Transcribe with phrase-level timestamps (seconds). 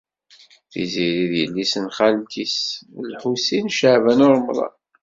[0.71, 2.57] Tiziri d yelli-s n xalti-s
[2.99, 4.73] n Lḥusin n Caɛban u Ṛemḍan.